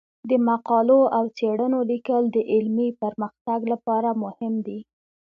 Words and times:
د 0.29 0.31
مقالو 0.49 0.99
او 1.17 1.23
څیړنو 1.37 1.79
لیکل 1.91 2.23
د 2.31 2.37
علمي 2.53 2.89
پرمختګ 3.01 3.59
لپاره 3.73 4.09
مهم 4.23 4.53
دي. 4.65 4.79